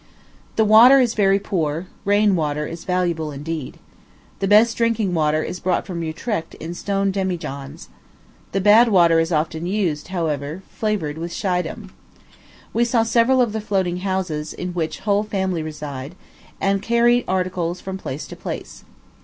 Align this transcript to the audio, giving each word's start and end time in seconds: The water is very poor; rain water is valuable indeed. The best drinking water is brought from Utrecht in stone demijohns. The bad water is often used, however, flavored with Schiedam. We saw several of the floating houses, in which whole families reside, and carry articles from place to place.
The 0.55 0.65
water 0.65 0.99
is 0.99 1.13
very 1.13 1.37
poor; 1.37 1.85
rain 2.05 2.35
water 2.35 2.65
is 2.65 2.85
valuable 2.85 3.31
indeed. 3.31 3.77
The 4.39 4.47
best 4.47 4.75
drinking 4.75 5.13
water 5.13 5.43
is 5.43 5.59
brought 5.59 5.85
from 5.85 6.01
Utrecht 6.01 6.55
in 6.55 6.73
stone 6.73 7.11
demijohns. 7.11 7.87
The 8.51 8.61
bad 8.61 8.87
water 8.87 9.19
is 9.19 9.31
often 9.31 9.67
used, 9.67 10.07
however, 10.07 10.63
flavored 10.69 11.19
with 11.19 11.31
Schiedam. 11.31 11.91
We 12.73 12.83
saw 12.83 13.03
several 13.03 13.41
of 13.43 13.53
the 13.53 13.61
floating 13.61 13.97
houses, 13.97 14.53
in 14.53 14.73
which 14.73 15.01
whole 15.01 15.21
families 15.21 15.65
reside, 15.65 16.15
and 16.59 16.81
carry 16.81 17.23
articles 17.27 17.79
from 17.79 17.99
place 17.99 18.25
to 18.29 18.35
place. 18.35 18.83